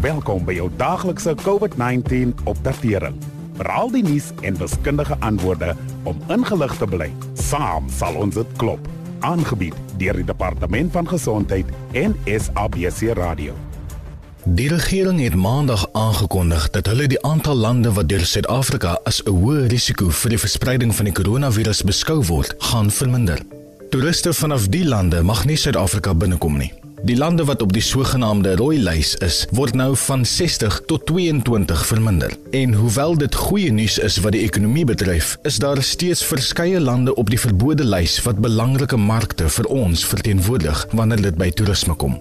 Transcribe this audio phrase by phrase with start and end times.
[0.00, 3.18] Welkom by jou daaglikse COVID-19 opdatering.
[3.58, 5.74] Veral die nuus en wiskundige antwoorde
[6.08, 7.10] om ingelig te bly.
[7.36, 8.88] Saam sal ons dit klop.
[9.20, 13.52] Aangebied deur die Departement van Gesondheid en SABC Radio.
[14.48, 19.36] Die regering het maandag aangekondig dat hulle die aantal lande wat deur Suid-Afrika as 'n
[19.36, 23.42] hoë risiko vir die verspreiding van die koronavirus beskou word, gaan verminder.
[23.90, 26.79] Toeriste vanaf die lande mag nie Suid-Afrika binnekom nie.
[27.04, 31.86] Die lande wat op die sogenaamde rooi lys is, word nou van 60 tot 22
[31.86, 32.36] verminder.
[32.50, 37.14] En hoewel dit goeie nuus is wat die ekonomie betref, is daar steeds verskeie lande
[37.14, 42.20] op die verbode lys wat belangrike markte vir ons verteenwoordig wanneer dit by toerisme kom.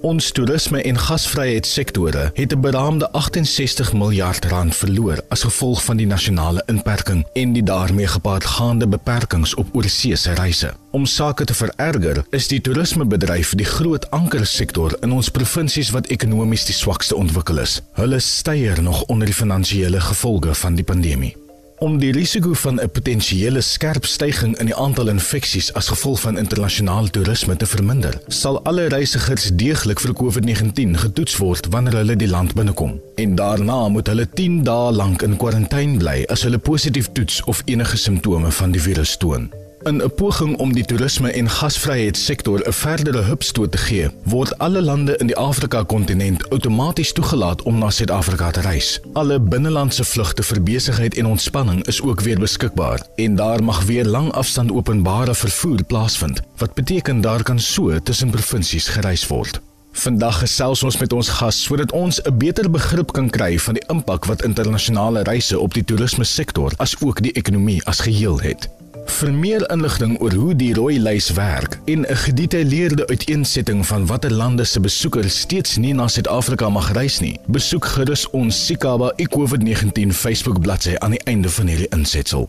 [0.00, 6.06] Ons toerisme en gasvryheidssektore het 'n beraamde 68 miljard rand verloor as gevolg van die
[6.06, 10.74] nasionale inperking en die daarmee gepaardgaande beperkings op oorsese reise.
[10.90, 16.64] Om sake te vererger, is die toerismebedryf die groot ankersektor in ons provinsies wat ekonomies
[16.64, 17.82] die swakste ontwikkel is.
[17.92, 21.47] Hulle styer nog onder die finansiële gevolge van die pandemie.
[21.78, 26.38] Om die risiko van 'n potensiële skerp stygings in die aantal infeksies as gevolg van
[26.38, 32.28] internasionale toerisme te verminder, sal alle reisigers deeglik vir COVID-19 getoets word wanneer hulle die
[32.28, 33.00] land binnekom.
[33.14, 37.62] En daarna moet hulle 10 dae lank in kwarantyne bly as hulle positief toets of
[37.64, 39.50] enige simptome van die virus toon.
[39.82, 44.82] In 'n poging om die toerisme en gasvryheidssektor 'n verdere hupstoot te gee, word alle
[44.82, 49.00] lande in die Afrika-kontinent outomaties toegelaat om na Suid-Afrika te reis.
[49.12, 54.04] Alle binnelandse vlugte vir besigheid en ontspanning is ook weer beskikbaar en daar mag weer
[54.04, 59.60] langafstand openbare vervoer plaasvind, wat beteken daar kan so tussen provinsies gereis word.
[59.92, 63.84] Vandag gesels ons met ons gas sodat ons 'n beter begrip kan kry van die
[63.88, 68.68] impak wat internasionale reise op die toerisme sektor as ook die ekonomie as geheel het.
[69.08, 74.30] Vir meer inligting oor hoe die rooi lys werk en 'n gedetailleerde uiteensetting van watter
[74.30, 80.12] lande se besoekers steeds nie na Suid-Afrika mag reis nie, besoek gerus ons Sikaba eCovid-19
[80.12, 82.48] Facebook bladsy aan die einde van hierdie insetsel.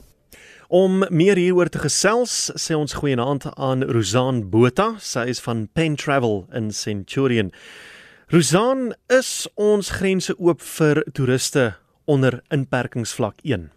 [0.67, 4.95] Om meer hieroor te gesels, sê ons goeienaand aan Rosan Botha.
[4.99, 7.52] Sy is van Pen Travel in Centurion.
[8.27, 11.75] Rosan, is ons grense oop vir toeriste
[12.05, 13.71] onder inperkingsvlak 1?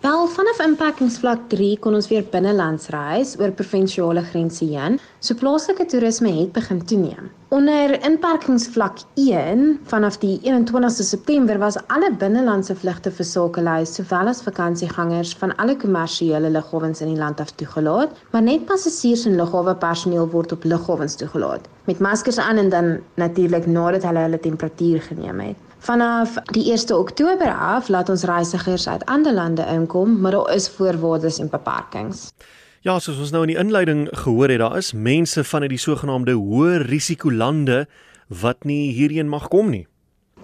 [0.00, 4.94] Wel, vanaf inperkingsvlak 3 kon ons weer binnelands reis oor provinsiale grense heen.
[5.20, 7.26] So plaaslike toerisme het begin toeneem.
[7.52, 14.40] Onder inperkingsvlak 1 vanaf die 21ste September was alle binnelandse vlugte vir sakelys sowel as
[14.46, 19.76] vakansiegangers van alle kommersiële lughawens in die land af toegelaat, maar net passasiers en lughawe
[19.84, 25.02] personeel word op lughawens toegelaat met maskers aan en dan natuurlik nadat hulle hulle temperatuur
[25.10, 25.69] geneem het.
[25.80, 30.68] Vanaf die 1 Oktober af laat ons reisigers uit ander lande inkom, maar daar is
[30.68, 32.32] voorwaardes en beperkings.
[32.84, 35.80] Ja, soos ons nou in die inleiding gehoor het, daar is mense van uit die
[35.80, 37.86] sogenaamde hoë risiko lande
[38.28, 39.86] wat nie hierheen mag kom nie.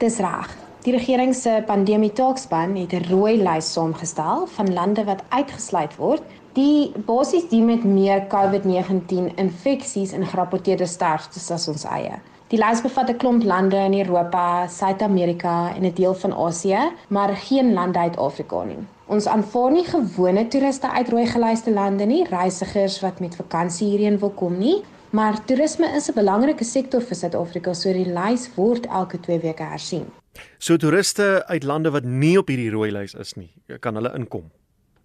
[0.01, 0.66] Dis reg.
[0.87, 6.23] Die regering se pandemie taakspan het 'n rooi lys saamgestel van lande wat uitgesluit word,
[6.53, 12.21] die basies die met meer COVID-19 infeksies en gerapporteerde sterftes as ons eie.
[12.49, 17.37] Die lys bevat 'n klomp lande in Europa, Suid-Amerika en 'n deel van Asië, maar
[17.37, 18.87] geen lande uit Afrika nie.
[19.07, 24.19] Ons aanvaar nie gewone toeriste uit rooi gelyste lande nie, reisigers wat met vakansie hierheen
[24.19, 28.87] wil kom nie, maar toerisme is 'n belangrike sektor vir Suid-Afrika, so die lys word
[28.87, 30.07] elke 2 weke hersien.
[30.59, 34.51] So toeriste uit lande wat nie op hierdie rooi lys is nie, kan hulle inkom.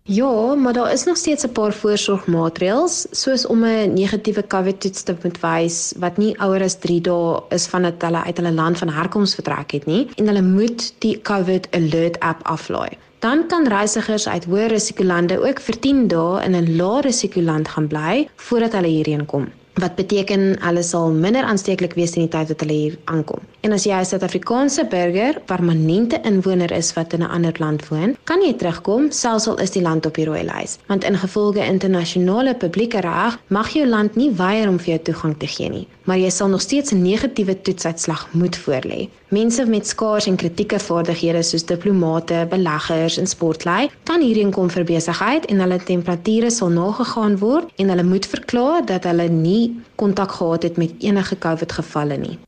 [0.04, 5.16] Ja, maar daar is nog steeds 'n paar voorsorgmaatreëls, soos om 'n negatiewe COVID-toets te
[5.24, 8.90] moet wys wat nie ouer as 3 dae is vandat hulle uit hulle land van
[8.90, 12.98] herkoms vertrek het nie en hulle moet die COVID Alert app aflaai.
[13.20, 17.88] Dan kan reisigers uit hoë risikolande ook vir 10 dae in 'n lae risikoland gaan
[17.88, 22.52] bly voordat hulle hierheen kom wat beteken hulle sal minder aansteeklik wees in die tyd
[22.54, 23.42] wat hulle hier aankom.
[23.62, 28.16] En as jy 'n Suid-Afrikaanse burger, permanente inwoner is wat in 'n ander land woon,
[28.24, 30.78] kan jy terugkom selfs al is die land op die rooi lys.
[30.88, 35.48] Want ingevolge internasionale publieke reg mag jou land nie weier om vir jou toegang te
[35.48, 39.10] gee nie, maar jy sal nog steeds 'n negatiewe toetsuitslag moet voorlê.
[39.30, 44.84] Mense met skaars en kritieke vaardighede soos diplomate, beleggers en sportlei kan hierheen kom vir
[44.84, 50.32] besigheid en hulle temperature sal nagegaan word en hulle moet verklaar dat hulle nie kontak
[50.32, 52.40] gehad het met enige COVID gevalle nie.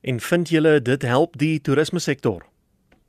[0.00, 2.50] En vind julle dit help die toerisme sektor?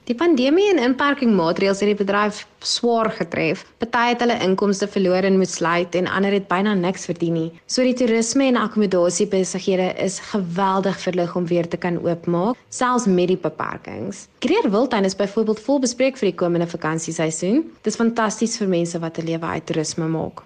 [0.10, 3.62] Die pandemie en inperkingmaatreëls het die bedryf swaar getref.
[3.78, 7.52] Party het hulle inkomste verloor en moet sluit en ander het byna niks verdien nie.
[7.70, 13.06] So die toerisme en akkommodasie besighede is geweldig verlig om weer te kan oopmaak, selfs
[13.06, 14.26] met die beperkings.
[14.42, 17.68] Creer Wildtuin is byvoorbeeld vol bespreek vir die komende vakansieseisoen.
[17.80, 20.42] Dit is fantasties vir mense wat 'n lewe uit toerisme maak.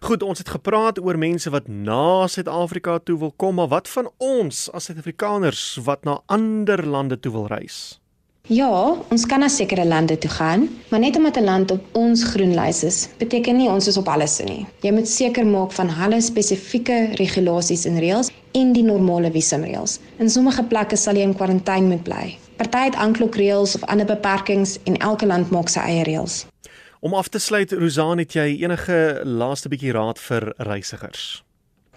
[0.00, 4.10] Goed, ons het gepraat oor mense wat na Suid-Afrika toe wil kom, maar wat van
[4.18, 7.98] ons as Suid-Afrikaners wat na ander lande toe wil reis?
[8.52, 8.68] Ja,
[9.08, 12.82] ons kan na sekere lande toe gaan, maar net omdat 'n land op ons groenlys
[12.84, 14.66] is, beteken nie ons is op alles nie.
[14.80, 19.98] Jy moet seker maak van hulle spesifieke regulasies en reëls en die normale visumreëls.
[20.18, 22.38] In sommige plekke sal jy in kwarantyne moet bly.
[22.56, 26.44] Party het aanklokreëls of ander beperkings en elke land maak sy eie reëls.
[27.04, 28.94] Om af te sluit, Rosan, het jy enige
[29.28, 31.42] laaste bietjie raad vir reisigers?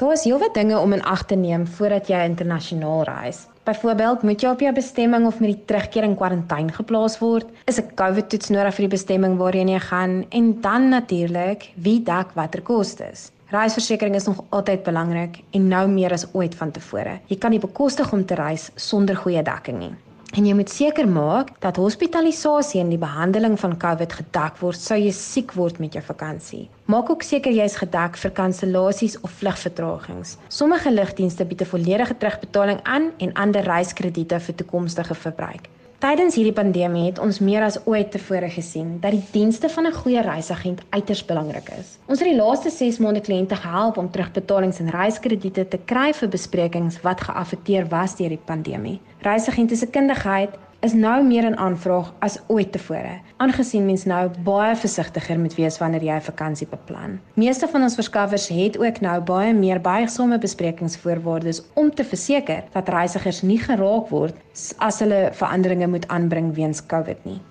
[0.02, 3.46] Daar is heelwat dinge om in ag te neem voordat jy internasionaal reis.
[3.64, 7.48] Byvoorbeeld, moet jy op jou bestemming of met die terugkeer in kwarantyne geplaas word?
[7.72, 10.26] Is 'n COVID-toets nodig vir die bestemming waarheen jy gaan?
[10.30, 13.32] En dan natuurlik, wie dek watter kostes?
[13.48, 17.20] Reisversekering is nog altyd belangrik en nou meer as ooit van tevore.
[17.28, 19.96] Jy kan nie bekostig om te reis sonder goeie dekking nie.
[20.38, 24.98] En jy moet seker maak dat hospitalisasie en die behandeling van COVID gedek word sou
[25.02, 26.68] jy siek word met jou vakansie.
[26.94, 30.36] Maak ook seker jy is gedek vir kansellasies of vlugvertragings.
[30.54, 35.66] Sommige lugdienste bied 'n volledige terugbetaling aan en ander reiskrediete vir toekomstige verbruik.
[35.98, 39.96] Tydens hierdie pandemie het ons meer as ooit tevore gesien dat die dienste van 'n
[39.96, 41.98] goeie reisagent uiters belangrik is.
[42.06, 46.30] Ons het die laaste 6 maande kliënte gehelp om terugbetalings en reiskrediete te kry vir
[46.30, 49.00] besprekings wat geaffekteer was deur die pandemie.
[49.22, 50.50] Reisagente se kundigheid
[50.86, 55.80] is nou meer in aanvraag as ooit tevore, aangesien mens nou baie versigtiger moet wees
[55.82, 57.20] wanneer jy 'n vakansie beplan.
[57.34, 62.90] Meeste van ons verskaffers het ook nou baie meer buigsame besprekingsvoorwaardes om te verseker dat
[62.90, 64.36] reisigers nie geraak word
[64.78, 67.42] as hulle veranderinge moet aanbring weens COVID nie.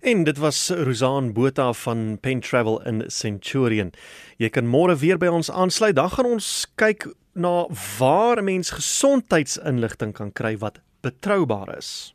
[0.00, 3.92] En dit was Rosan Botha van Pen Travel in Centurion.
[4.38, 5.96] Jy kan môre weer by ons aansluit.
[5.96, 7.66] Dan gaan ons kyk na
[7.98, 12.14] waar mens gesondheidsinligting kan kry wat betroubaar is.